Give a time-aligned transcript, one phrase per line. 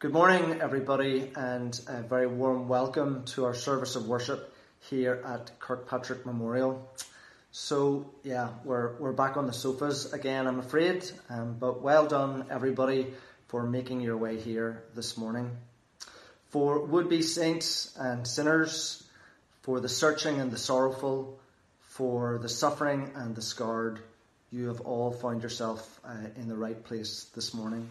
[0.00, 4.50] Good morning, everybody, and a very warm welcome to our service of worship
[4.88, 6.90] here at Kirkpatrick Memorial.
[7.52, 12.46] So, yeah, we're, we're back on the sofas again, I'm afraid, um, but well done,
[12.48, 13.08] everybody,
[13.48, 15.50] for making your way here this morning.
[16.48, 19.06] For would be saints and sinners,
[19.64, 21.38] for the searching and the sorrowful,
[21.80, 24.00] for the suffering and the scarred,
[24.50, 27.86] you have all found yourself uh, in the right place this morning.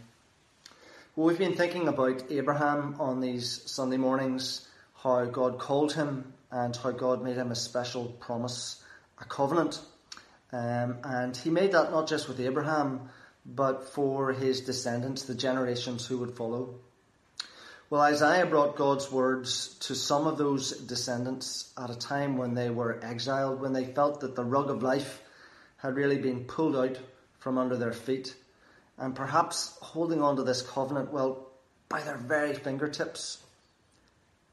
[1.20, 4.66] Well, we've been thinking about Abraham on these Sunday mornings,
[5.04, 8.82] how God called him and how God made him a special promise,
[9.20, 9.82] a covenant.
[10.54, 13.10] Um, and he made that not just with Abraham,
[13.46, 16.76] but for his descendants, the generations who would follow.
[17.90, 22.70] Well, Isaiah brought God's words to some of those descendants at a time when they
[22.70, 25.22] were exiled, when they felt that the rug of life
[25.76, 26.98] had really been pulled out
[27.40, 28.38] from under their feet
[29.00, 31.48] and perhaps holding on to this covenant, well,
[31.88, 33.42] by their very fingertips.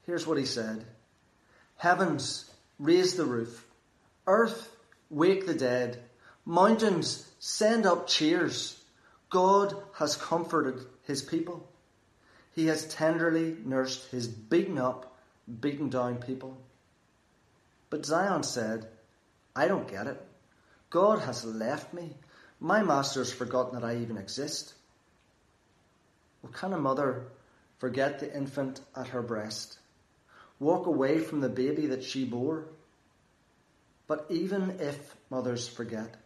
[0.07, 0.85] Here's what he said
[1.77, 3.67] Heavens, raise the roof.
[4.27, 4.71] Earth,
[5.11, 6.03] wake the dead.
[6.45, 8.81] Mountains, send up cheers.
[9.31, 11.69] God has comforted his people.
[12.55, 15.19] He has tenderly nursed his beaten up,
[15.61, 16.57] beaten down people.
[17.91, 18.87] But Zion said,
[19.55, 20.21] I don't get it.
[20.91, 22.15] God has left me.
[22.61, 24.75] My master's forgotten that I even exist.
[26.43, 27.27] Well, can a mother
[27.79, 29.79] forget the infant at her breast?
[30.59, 32.65] Walk away from the baby that she bore?
[34.07, 36.17] But even if mothers forget,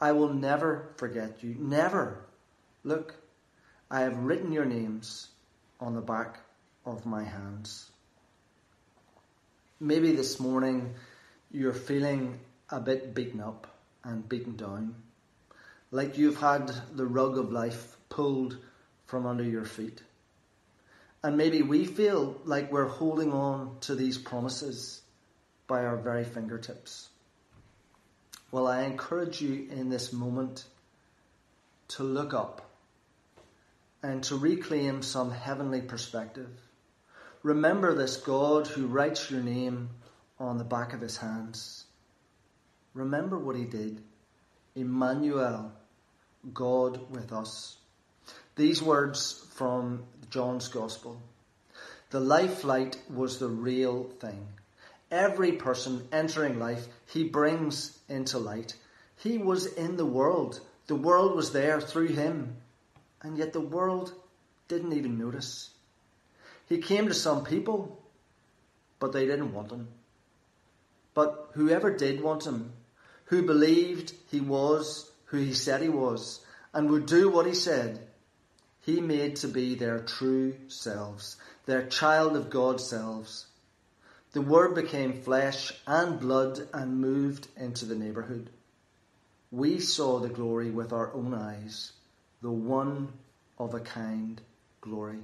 [0.00, 1.56] I will never forget you.
[1.58, 2.24] Never.
[2.84, 3.16] Look,
[3.90, 5.28] I have written your names
[5.80, 6.38] on the back
[6.86, 7.90] of my hands.
[9.80, 10.94] Maybe this morning
[11.50, 13.66] you're feeling a bit beaten up
[14.04, 14.94] and beaten down
[15.90, 18.58] like you've had the rug of life pulled
[19.06, 20.02] from under your feet.
[21.22, 25.02] And maybe we feel like we're holding on to these promises
[25.66, 27.08] by our very fingertips.
[28.52, 30.64] Well, I encourage you in this moment
[31.88, 32.70] to look up
[34.02, 36.50] and to reclaim some heavenly perspective.
[37.42, 39.90] Remember this God who writes your name
[40.38, 41.84] on the back of his hands.
[42.94, 44.02] Remember what he did.
[44.74, 45.72] Emmanuel,
[46.54, 47.76] God with us.
[48.56, 51.20] These words from John's Gospel.
[52.10, 54.46] The life light was the real thing.
[55.10, 58.74] Every person entering life, he brings into light.
[59.16, 60.60] He was in the world.
[60.86, 62.56] The world was there through him.
[63.22, 64.12] And yet the world
[64.68, 65.70] didn't even notice.
[66.68, 68.00] He came to some people,
[68.98, 69.88] but they didn't want him.
[71.14, 72.72] But whoever did want him,
[73.24, 78.00] who believed he was who he said he was, and would do what he said,
[78.80, 81.36] he made to be their true selves,
[81.66, 83.46] their child of God selves.
[84.32, 88.50] The Word became flesh and blood and moved into the neighbourhood.
[89.52, 91.92] We saw the glory with our own eyes,
[92.42, 93.12] the one
[93.56, 94.40] of a kind
[94.80, 95.20] glory.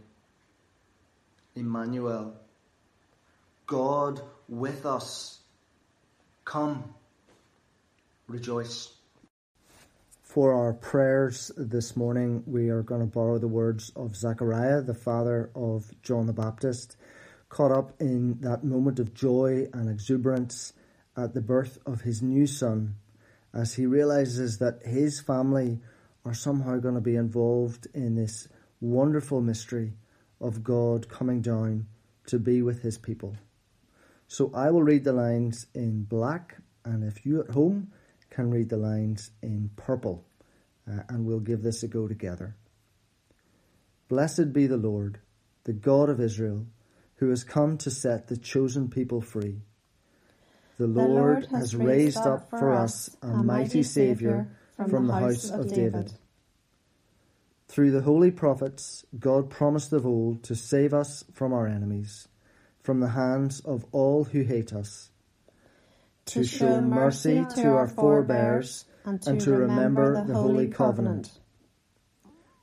[1.56, 2.34] Emmanuel,
[3.67, 5.38] God with us.
[6.44, 6.94] Come,
[8.28, 8.96] rejoice.
[10.37, 14.93] For our prayers this morning, we are going to borrow the words of Zechariah, the
[14.93, 16.99] father of John the Baptist,
[17.49, 20.75] caught up in that moment of joy and exuberance
[21.17, 22.97] at the birth of his new son,
[23.55, 25.81] as he realizes that his family
[26.27, 28.47] are somehow going to be involved in this
[28.79, 29.95] wonderful mystery
[30.39, 31.87] of God coming down
[32.27, 33.39] to be with his people.
[34.29, 37.91] So I will read the lines in black, and if you at home
[38.29, 40.25] can read the lines in purple,
[40.91, 42.57] uh, and we'll give this a go together.
[44.09, 45.21] Blessed be the Lord,
[45.65, 46.67] the God of Israel,
[47.17, 49.63] who has come to set the chosen people free.
[50.79, 55.07] The, the Lord, Lord has, has raised up for us a mighty Saviour from, from
[55.07, 55.93] the house of David.
[55.93, 56.13] David.
[57.69, 62.29] Through the holy prophets, God promised of old to save us from our enemies,
[62.82, 65.11] from the hands of all who hate us
[66.27, 71.31] to show mercy to our forebears, and to, and to remember, remember the Holy Covenant.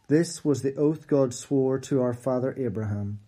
[0.10, 3.20] This was the oath God swore to our father Abraham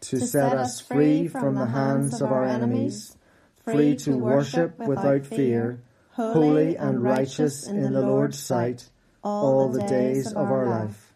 [0.00, 3.16] to, to set us free from the hands of our enemies,
[3.64, 8.88] free to worship without fear, holy and righteous in the Lord's sight,
[9.22, 11.12] all the days of our life.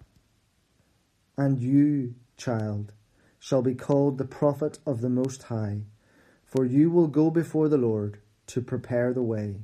[1.36, 2.92] And you, child,
[3.38, 5.82] shall be called the prophet of the Most High,
[6.44, 8.18] for you will go before the Lord
[8.48, 9.62] to prepare the way,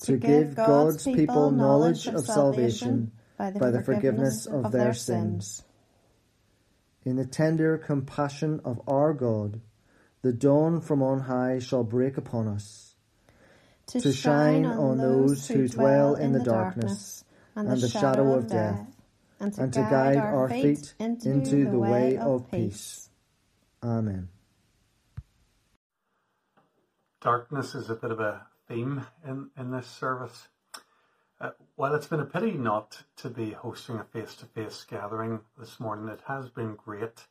[0.00, 5.62] to, to give God's people knowledge of salvation by the, forgiveness of their sins.
[7.04, 9.60] in the tender compassion of our God,
[10.22, 12.94] the dawn from on high shall break upon us,
[13.88, 18.86] to, to shine on those who dwell in the darkness and the shadow of death,
[19.38, 23.08] and to, and to guide our feet into, into the way of peace.
[23.82, 24.28] Amen.
[27.20, 30.48] Darkness is a bit of a theme in, in this service.
[31.40, 36.08] Uh, while it's been a pity not to be hosting a face-to-face gathering this morning,
[36.08, 37.26] it has been great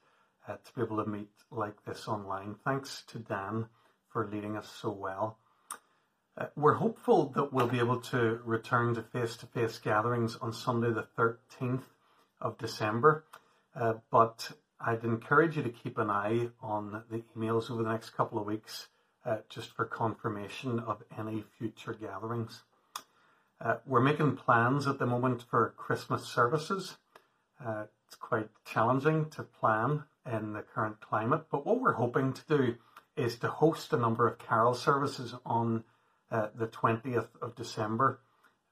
[0.48, 2.56] uh, to be able to meet like this online.
[2.64, 3.66] Thanks to Dan
[4.10, 5.40] for leading us so well.
[6.38, 11.08] Uh, we're hopeful that we'll be able to return to face-to-face gatherings on Sunday the
[11.18, 11.84] 13th
[12.42, 13.26] of December,
[13.76, 18.12] uh, but I'd encourage you to keep an eye on the emails over the next
[18.12, 18.88] couple of weeks
[19.26, 22.64] uh, just for confirmation of any future gatherings.
[23.60, 26.98] Uh, we're making plans at the moment for Christmas services.
[27.66, 32.42] Uh, it's quite challenging to plan in the current climate, but what we're hoping to
[32.48, 32.76] do
[33.16, 35.84] is to host a number of carol services on
[36.32, 38.20] uh, the 20th of December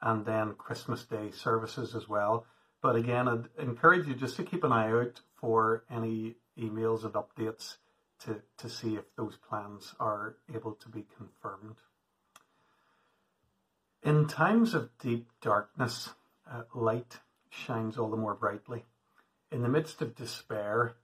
[0.02, 2.46] and then Christmas Day services as well.
[2.82, 7.14] But again, I'd encourage you just to keep an eye out for any emails and
[7.14, 7.78] updates
[8.26, 11.78] to, to see if those plans are able to be confirmed.
[14.04, 16.10] In times of deep darkness,
[16.50, 18.84] uh, light shines all the more brightly.
[19.52, 20.96] In the midst of despair,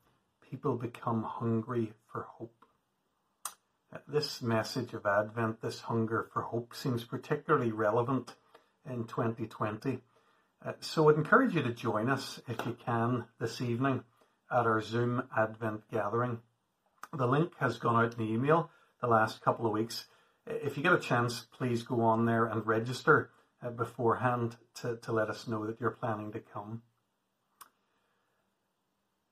[0.49, 2.65] people become hungry for hope.
[3.93, 8.35] Uh, this message of Advent, this hunger for hope, seems particularly relevant
[8.89, 10.01] in 2020.
[10.65, 14.03] Uh, so I'd encourage you to join us if you can this evening
[14.51, 16.39] at our Zoom Advent gathering.
[17.13, 18.69] The link has gone out in the email
[19.01, 20.05] the last couple of weeks
[20.49, 23.29] if you get a chance, please go on there and register
[23.61, 26.81] uh, beforehand to, to let us know that you're planning to come.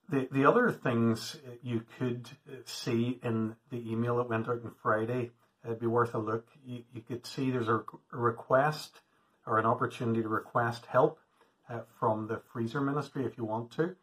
[0.09, 4.73] The, the other things you could uh, see in the email that went out on
[4.81, 5.31] Friday,
[5.65, 6.47] it'd be worth a look.
[6.65, 8.99] You, you could see there's a, request
[9.45, 11.19] or an opportunity to request help
[11.69, 13.95] uh, from the freezer ministry if you want to.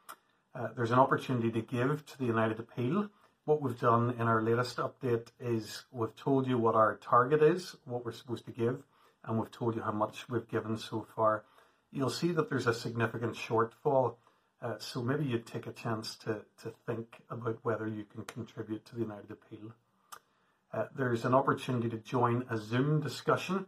[0.54, 3.08] Uh, there's an opportunity to give to the United Appeal
[3.44, 7.76] what we've done in our latest update is we've told you what our target is,
[7.84, 8.82] what we're supposed to give,
[9.24, 11.44] and we've told you how much we've given so far.
[11.92, 14.16] You'll see that there's a significant shortfall,
[14.62, 18.84] uh, so maybe you'd take a chance to, to think about whether you can contribute
[18.86, 19.74] to the United Appeal.
[20.72, 23.66] Uh, there's an opportunity to join a Zoom discussion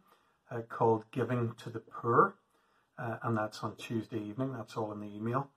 [0.50, 2.34] uh, called Giving to the Poor,
[2.98, 4.54] uh, and that's on Tuesday evening.
[4.54, 5.50] That's all in the email.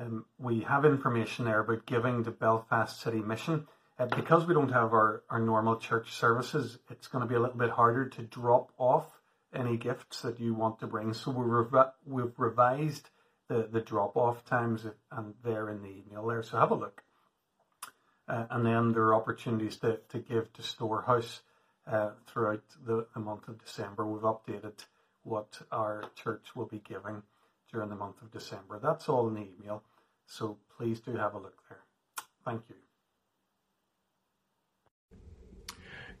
[0.00, 3.66] Um, we have information there about giving to Belfast City Mission.
[3.98, 7.40] Uh, because we don't have our, our normal church services, it's going to be a
[7.40, 9.20] little bit harder to drop off
[9.54, 11.12] any gifts that you want to bring.
[11.12, 13.10] So we revi- we've revised
[13.48, 16.42] the, the drop off times and they're in the email there.
[16.42, 17.02] So have a look.
[18.26, 21.42] Uh, and then there are opportunities to, to give to Storehouse
[21.86, 24.06] uh, throughout the, the month of December.
[24.06, 24.86] We've updated
[25.22, 27.22] what our church will be giving
[27.72, 28.78] during the month of December.
[28.82, 29.82] That's all in the email,
[30.26, 31.80] so please do have a look there.
[32.44, 32.76] Thank you.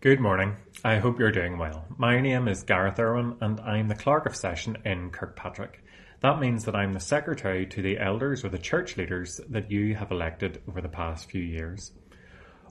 [0.00, 0.56] Good morning.
[0.84, 1.84] I hope you're doing well.
[1.96, 5.84] My name is Gareth Irwin and I'm the Clerk of Session in Kirkpatrick.
[6.20, 9.94] That means that I'm the Secretary to the elders or the church leaders that you
[9.94, 11.92] have elected over the past few years.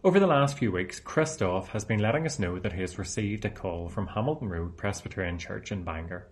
[0.04, 3.46] Over the last few weeks, Christoph has been letting us know that he has received
[3.46, 6.28] a call from Hamilton Road Presbyterian Church in Bangor.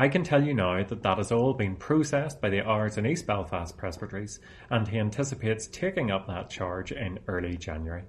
[0.00, 3.04] I can tell you now that that has all been processed by the Ards and
[3.04, 4.38] East Belfast Presbyteries,
[4.70, 8.04] and he anticipates taking up that charge in early January.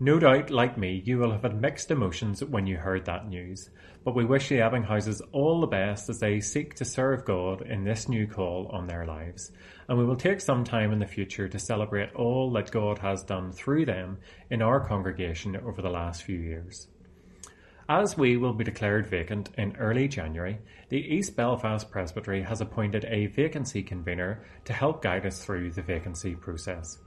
[0.00, 3.70] No doubt, like me, you will have had mixed emotions when you heard that news,
[4.02, 7.84] but we wish the Ebbinghauses all the best as they seek to serve God in
[7.84, 9.52] this new call on their lives,
[9.88, 13.22] and we will take some time in the future to celebrate all that God has
[13.22, 14.18] done through them
[14.50, 16.88] in our congregation over the last few years.
[17.90, 20.58] As we will be declared vacant in early January,
[20.90, 25.80] the East Belfast Presbytery has appointed a vacancy convener to help guide us through the
[25.80, 26.98] vacancy process.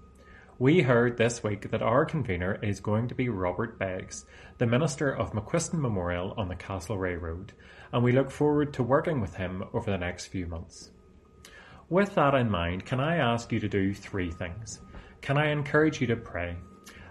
[0.57, 4.25] We heard this week that our convener is going to be Robert Beggs,
[4.57, 7.53] the Minister of McQuiston Memorial on the Castlereagh Road,
[7.93, 10.89] and we look forward to working with him over the next few months.
[11.89, 14.79] With that in mind, can I ask you to do three things?
[15.21, 16.57] Can I encourage you to pray?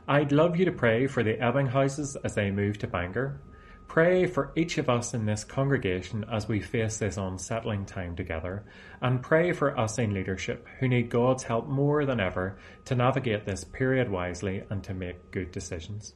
[0.08, 3.40] I'd love you to pray for the Ebbinghauses as they move to Bangor,
[3.90, 8.62] Pray for each of us in this congregation as we face this unsettling time together,
[9.02, 13.44] and pray for us in leadership who need God's help more than ever to navigate
[13.44, 16.14] this period wisely and to make good decisions.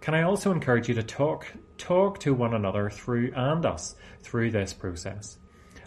[0.00, 4.50] Can I also encourage you to talk, talk to one another through and us through
[4.50, 5.38] this process?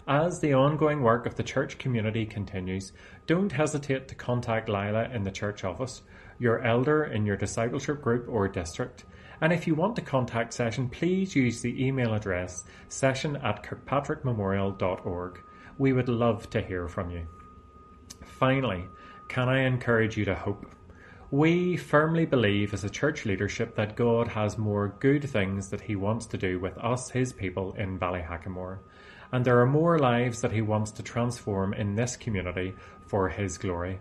[0.08, 2.92] As the ongoing work of the church community continues,
[3.26, 6.00] don't hesitate to contact Lila in the church office,
[6.38, 9.04] your elder in your discipleship group or district.
[9.42, 15.42] And if you want to contact Session, please use the email address session at kirkpatrickmemorial.org.
[15.78, 17.26] We would love to hear from you.
[18.24, 18.84] Finally,
[19.26, 20.70] can I encourage you to hope?
[21.32, 25.96] We firmly believe as a church leadership that God has more good things that He
[25.96, 28.78] wants to do with us, His people in Ballyhackamore,
[29.32, 32.74] and there are more lives that He wants to transform in this community
[33.08, 33.98] for His glory.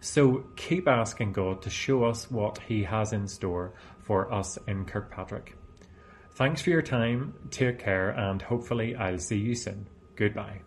[0.00, 4.84] So keep asking God to show us what He has in store for us in
[4.84, 5.56] Kirkpatrick.
[6.34, 9.86] Thanks for your time, take care, and hopefully I'll see you soon.
[10.16, 10.62] Goodbye.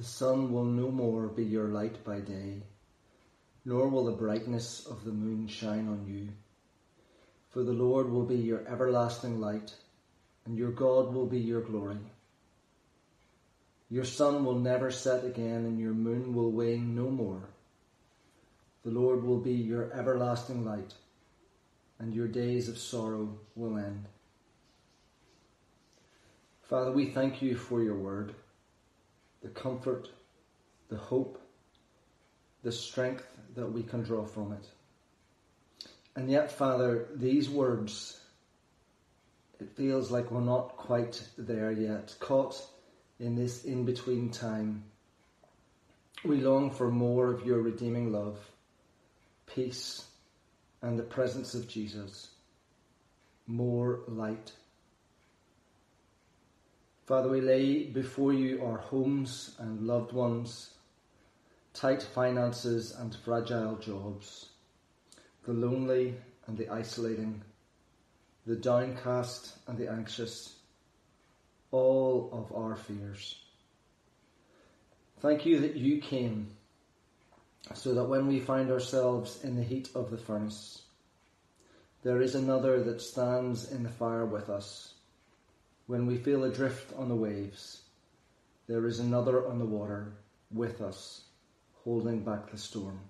[0.00, 2.62] The sun will no more be your light by day,
[3.66, 6.28] nor will the brightness of the moon shine on you.
[7.50, 9.74] For the Lord will be your everlasting light,
[10.46, 11.98] and your God will be your glory.
[13.88, 17.48] Your sun will never set again, and your moon will wane no more.
[18.84, 20.94] The Lord will be your everlasting light,
[21.98, 24.06] and your days of sorrow will end.
[26.62, 28.32] Father, we thank you for your word
[29.42, 30.08] the comfort,
[30.88, 31.40] the hope,
[32.62, 33.26] the strength
[33.56, 34.68] that we can draw from it.
[36.16, 38.20] And yet, Father, these words,
[39.60, 42.60] it feels like we're not quite there yet, caught
[43.18, 44.84] in this in between time.
[46.24, 48.38] We long for more of your redeeming love,
[49.46, 50.04] peace,
[50.82, 52.30] and the presence of Jesus,
[53.46, 54.52] more light.
[57.06, 60.74] Father, we lay before you our homes and loved ones,
[61.72, 64.49] tight finances and fragile jobs,
[65.44, 66.14] the lonely
[66.46, 67.42] and the isolating,
[68.46, 70.56] the downcast and the anxious,
[71.70, 73.36] all of our fears.
[75.20, 76.48] Thank you that you came
[77.74, 80.82] so that when we find ourselves in the heat of the furnace,
[82.02, 84.94] there is another that stands in the fire with us
[85.90, 87.82] when we feel adrift on the waves,
[88.68, 90.12] there is another on the water
[90.52, 91.22] with us,
[91.82, 93.00] holding back the storm.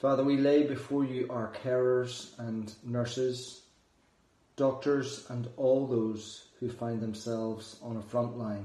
[0.00, 3.60] Father, we lay before you our carers and nurses,
[4.56, 8.64] doctors, and all those who find themselves on a front line.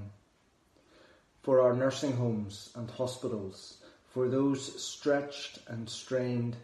[1.43, 3.79] For our nursing homes and hospitals,
[4.13, 6.55] for those stretched and strained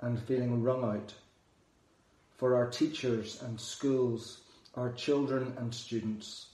[0.00, 1.14] and feeling wrung out,
[2.38, 4.40] for our teachers and schools
[4.74, 6.48] our children and students,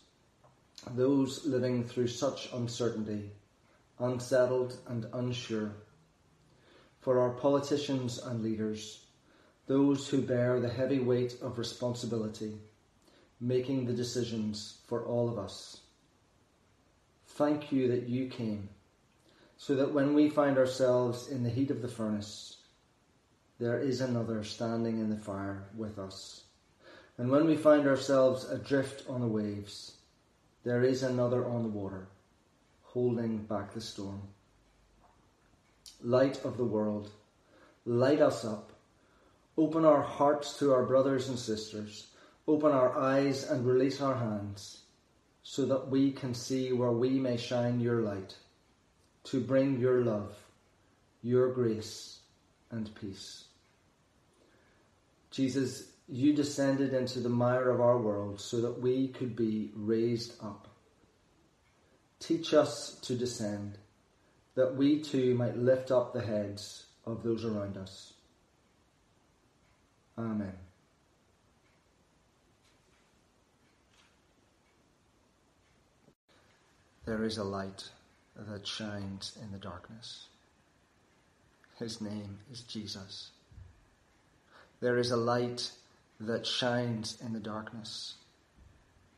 [0.94, 3.30] those living through such uncertainty,
[3.98, 5.72] unsettled and unsure,
[7.04, 9.04] for our politicians and leaders,
[9.66, 12.56] those who bear the heavy weight of responsibility,
[13.38, 15.82] making the decisions for all of us.
[17.26, 18.70] Thank you that you came,
[19.58, 22.56] so that when we find ourselves in the heat of the furnace,
[23.58, 26.44] there is another standing in the fire with us.
[27.18, 29.98] And when we find ourselves adrift on the waves,
[30.64, 32.08] there is another on the water,
[32.82, 34.22] holding back the storm.
[36.04, 37.10] Light of the world,
[37.86, 38.72] light us up.
[39.56, 42.08] Open our hearts to our brothers and sisters.
[42.46, 44.82] Open our eyes and release our hands
[45.42, 48.36] so that we can see where we may shine your light
[49.24, 50.36] to bring your love,
[51.22, 52.18] your grace
[52.70, 53.44] and peace.
[55.30, 60.34] Jesus, you descended into the mire of our world so that we could be raised
[60.42, 60.68] up.
[62.20, 63.78] Teach us to descend,
[64.54, 68.12] that we too might lift up the heads of those around us.
[70.16, 70.54] Amen.
[77.04, 77.90] There is a light
[78.36, 80.26] that shines in the darkness.
[81.78, 83.30] His name is Jesus.
[84.80, 85.70] There is a light
[86.20, 88.14] that shines in the darkness.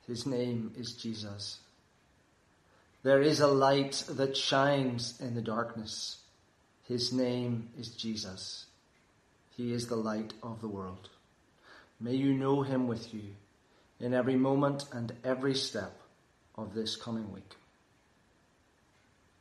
[0.06, 1.58] His name is Jesus.
[3.06, 6.16] There is a light that shines in the darkness.
[6.82, 8.66] His name is Jesus.
[9.56, 11.08] He is the light of the world.
[12.00, 13.36] May you know him with you
[14.00, 16.00] in every moment and every step
[16.58, 17.54] of this coming week.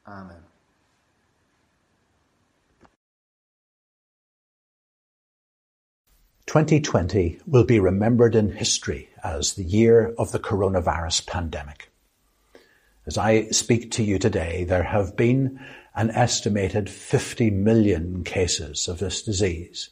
[0.07, 0.43] Amen.
[6.45, 11.89] 2020 will be remembered in history as the year of the coronavirus pandemic.
[13.07, 15.59] As I speak to you today, there have been
[15.93, 19.91] an estimated 50 million cases of this disease,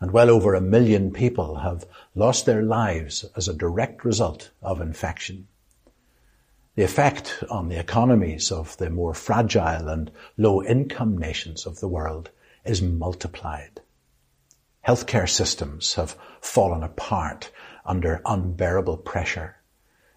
[0.00, 4.80] and well over a million people have lost their lives as a direct result of
[4.80, 5.48] infection.
[6.76, 11.88] The effect on the economies of the more fragile and low income nations of the
[11.88, 12.30] world
[12.64, 13.80] is multiplied.
[14.86, 17.50] Healthcare systems have fallen apart
[17.84, 19.56] under unbearable pressure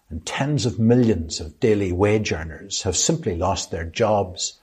[0.08, 4.60] and tens of millions of daily wage earners have simply lost their jobs.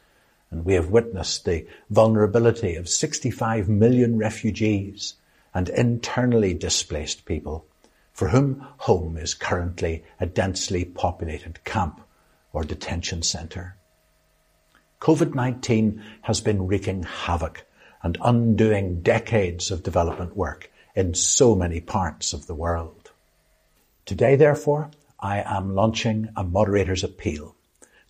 [0.49, 5.15] And we have witnessed the vulnerability of 65 million refugees
[5.53, 7.65] and internally displaced people
[8.13, 11.99] for whom home is currently a densely populated camp
[12.53, 13.75] or detention centre.
[15.01, 17.65] COVID-19 has been wreaking havoc
[18.03, 23.11] and undoing decades of development work in so many parts of the world.
[24.05, 24.91] Today, therefore,
[25.23, 27.55] I am launching a moderator's appeal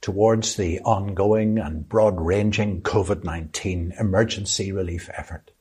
[0.01, 5.51] towards the ongoing and broad-ranging COVID-19 emergency relief effort.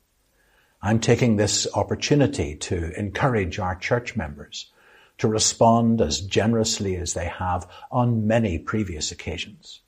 [0.80, 4.72] I'm taking this opportunity to encourage our church members
[5.18, 9.80] to respond as generously as they have on many previous occasions.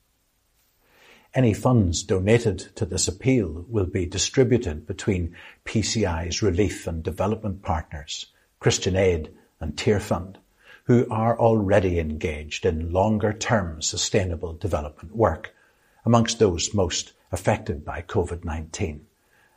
[1.33, 8.27] Any funds donated to this appeal will be distributed between PCI's relief and development partners,
[8.59, 10.35] Christian Aid and Tearfund,
[10.85, 15.53] who are already engaged in longer-term sustainable development work
[16.05, 19.01] amongst those most affected by COVID-19,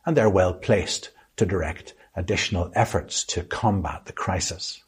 [0.05, 4.83] and they're well placed to direct additional efforts to combat the crisis.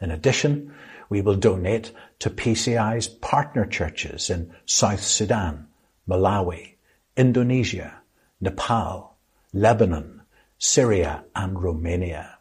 [0.00, 0.74] In addition,
[1.08, 5.68] we will donate to PCI's partner churches in South Sudan,
[6.08, 6.74] Malawi,
[7.16, 8.02] Indonesia,
[8.40, 9.16] Nepal,
[9.52, 10.22] Lebanon,
[10.58, 12.33] Syria and Romania.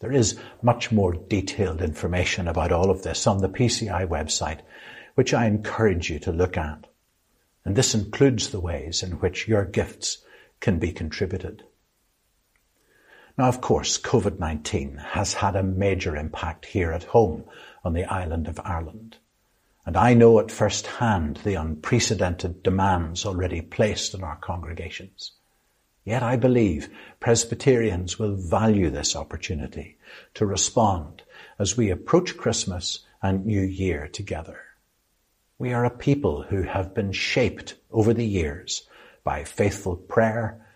[0.00, 4.60] There is much more detailed information about all of this on the PCI website,
[5.14, 6.86] which I encourage you to look at.
[7.66, 10.24] And this includes the ways in which your gifts
[10.58, 11.64] can be contributed.
[13.36, 17.44] Now, of course, COVID-19 has had a major impact here at home
[17.84, 19.18] on the island of Ireland.
[19.84, 25.32] And I know at first hand the unprecedented demands already placed on our congregations.
[26.04, 26.88] Yet I believe
[27.20, 29.98] Presbyterians will value this opportunity
[30.34, 31.22] to respond
[31.58, 34.60] as we approach Christmas and New Year together.
[35.58, 38.88] We are a people who have been shaped over the years
[39.24, 40.66] by faithful prayer,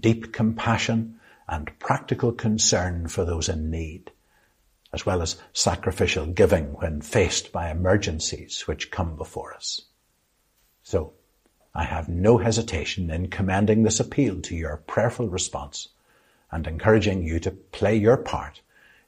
[0.00, 1.18] deep compassion,
[1.48, 4.12] and practical concern for those in need,
[4.92, 9.80] as well as sacrificial giving when faced by emergencies which come before us.
[10.82, 11.14] So,
[11.74, 15.88] I have no hesitation in commending this appeal to your prayerful response
[16.52, 18.60] and encouraging you to play your part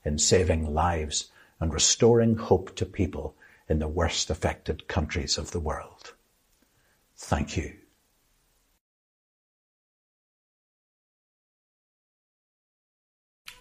[0.05, 3.37] in saving lives and restoring hope to people
[3.69, 6.13] in the worst affected countries of the world.
[7.17, 7.75] Thank you.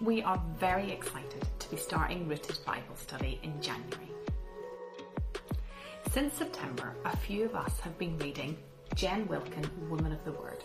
[0.01, 4.11] We are very excited to be starting Rooted Bible Study in January.
[6.11, 8.57] Since September, a few of us have been reading
[8.95, 10.63] Jen Wilkin, Woman of the Word,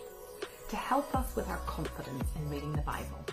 [0.69, 3.25] to help us with our confidence in reading the Bible.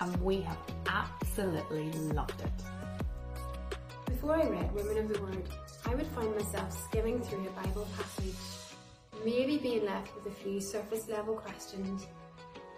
[0.00, 3.76] And we have absolutely loved it.
[4.06, 5.48] Before I read Women of the Word,
[5.84, 8.36] I would find myself skimming through a Bible passage,
[9.24, 12.06] maybe being left with a few surface level questions,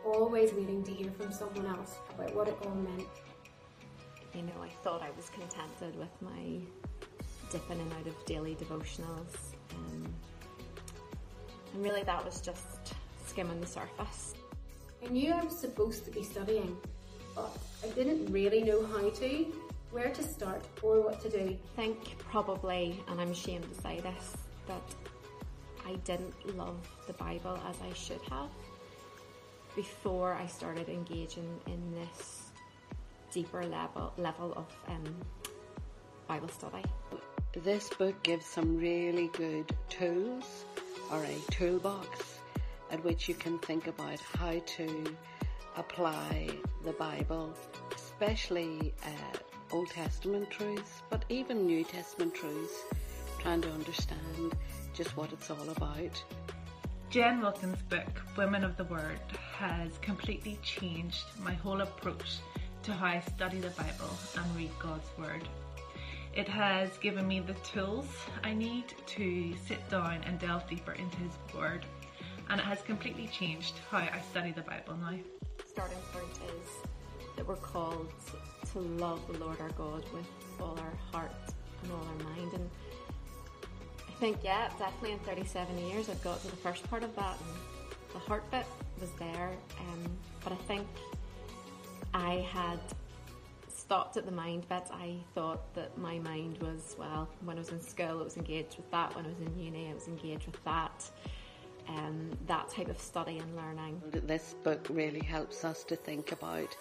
[0.07, 3.04] always waiting to hear from someone else about what it all meant.
[4.35, 6.61] You know, I thought I was contented with my
[7.50, 9.37] dipping in and out of daily devotionals.
[9.74, 10.14] Um,
[11.72, 12.94] and really that was just
[13.26, 14.35] skimming the surface.
[15.04, 16.76] I knew I was supposed to be studying,
[17.35, 19.46] but I didn't really know how to,
[19.90, 21.38] where to start or what to do.
[21.38, 24.83] I think probably, and I'm ashamed to say this, that
[25.87, 26.76] I didn't love
[27.07, 28.50] the Bible as I should have
[29.76, 32.50] before I started engaging in this
[33.33, 35.14] deeper level level of um,
[36.26, 36.83] Bible study.
[37.52, 40.64] This book gives some really good tools
[41.11, 42.38] or a toolbox
[42.90, 45.16] at which you can think about how to
[45.77, 46.49] apply
[46.85, 47.55] the Bible,
[47.94, 49.38] especially uh,
[49.71, 52.85] Old Testament truths, but even New Testament truths,
[53.40, 54.57] trying to understand
[54.94, 56.23] just what it's all about.
[57.11, 59.21] Jen Wilkin's book, Women of the Word,
[59.57, 62.38] has completely changed my whole approach
[62.83, 65.49] to how I study the Bible and read God's Word.
[66.38, 68.07] It has given me the tools
[68.44, 71.85] I need to sit down and delve deeper into His Word,
[72.48, 75.18] and it has completely changed how I study the Bible now.
[75.66, 76.68] Starting point is
[77.35, 78.12] that we're called
[78.70, 80.29] to love the Lord our God with
[80.61, 81.33] all our heart
[81.83, 82.70] and all our mind, and
[84.07, 87.37] I think, yeah, definitely in 37 years I've got to the first part of that
[87.40, 88.64] and the heart bit
[89.01, 89.51] was there.
[89.81, 90.05] Um,
[90.44, 90.87] but I think
[92.14, 92.79] I had
[93.88, 94.83] stopped at the mind bit.
[94.92, 98.77] I thought that my mind was, well, when I was in school, I was engaged
[98.77, 99.16] with that.
[99.16, 101.11] When I was in uni, I was engaged with that.
[101.88, 104.03] Um, that type of study and learning.
[104.27, 106.77] This book really helps us to think about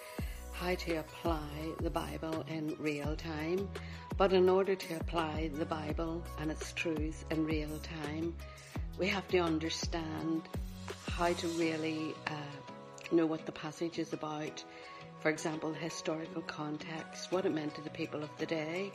[0.52, 1.48] how to apply
[1.80, 3.70] the Bible in real time.
[4.17, 8.36] But in order to apply the Bible and its truths in real time,
[9.00, 10.41] we have to understand
[11.10, 14.62] how to really uh, know what the passage is about.
[15.19, 18.91] For example, historical context, what it meant to the people of the day.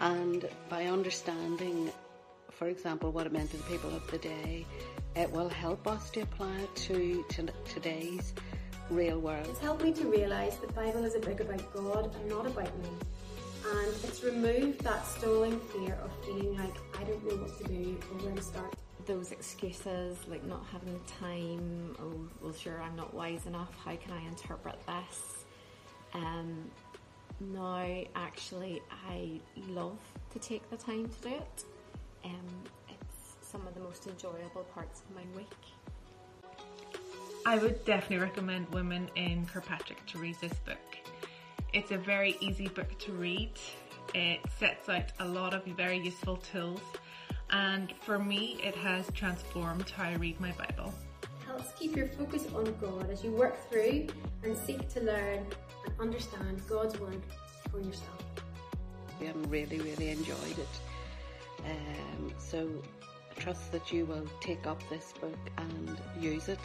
[0.00, 1.90] And by understanding,
[2.50, 4.64] for example, what it meant to the people of the day,
[5.16, 8.32] it will help us to apply it to, to today's
[8.90, 9.46] real world.
[9.48, 12.76] It's helped me to realise the Bible is a book about God and not about
[12.78, 12.88] me.
[13.72, 17.98] And it's removed that stalling fear of feeling like I don't know what to do
[18.10, 18.74] or where to start.
[19.10, 23.96] Those excuses like not having the time, oh, well, sure, I'm not wise enough, how
[23.96, 25.44] can I interpret this?
[26.14, 26.70] Um,
[27.40, 29.98] now, actually, I love
[30.32, 31.64] to take the time to do it.
[32.24, 35.56] Um, it's some of the most enjoyable parts of my week.
[37.44, 40.78] I would definitely recommend women in Kirkpatrick to read this book.
[41.72, 43.50] It's a very easy book to read.
[44.14, 46.80] It sets out a lot of very useful tools
[47.50, 50.92] and for me it has transformed how I read my Bible.
[51.46, 54.06] Helps keep your focus on God as you work through
[54.44, 55.46] and seek to learn
[55.84, 57.20] and understand God's word
[57.70, 58.22] for yourself.
[59.20, 61.64] I really, really enjoyed it.
[61.66, 62.68] Um, so
[63.30, 66.60] I trust that you will take up this book and use it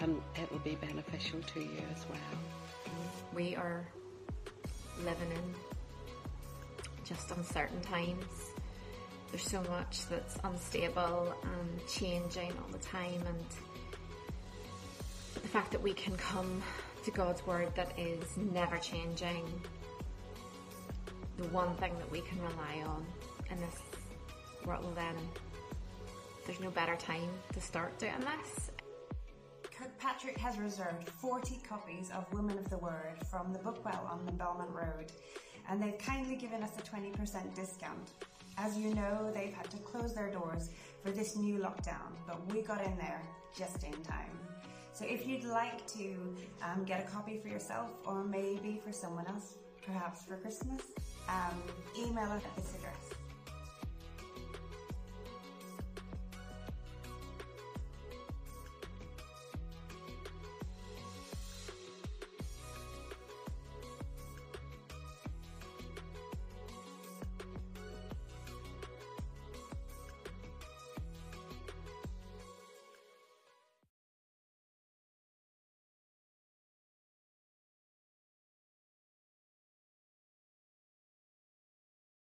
[0.00, 2.94] and it will be beneficial to you as well.
[3.34, 3.84] We are
[5.04, 5.54] living in
[7.04, 8.52] just uncertain times.
[9.30, 13.44] There's so much that's unstable and changing all the time and
[15.34, 16.62] the fact that we can come
[17.04, 19.44] to God's word that is never changing,
[21.38, 23.06] the one thing that we can rely on
[23.50, 23.76] in this
[24.66, 25.14] world then
[26.46, 28.70] there's no better time to start doing this
[29.80, 34.32] Kirkpatrick has reserved 40 copies of Women of the Word from the Bookwell on the
[34.32, 35.10] Belmont Road,
[35.70, 38.10] and they've kindly given us a 20% discount.
[38.62, 40.68] As you know, they've had to close their doors
[41.02, 43.22] for this new lockdown, but we got in there
[43.56, 44.38] just in time.
[44.92, 49.26] So if you'd like to um, get a copy for yourself or maybe for someone
[49.28, 49.54] else,
[49.86, 50.82] perhaps for Christmas,
[51.26, 51.62] um,
[51.98, 53.19] email us at this address.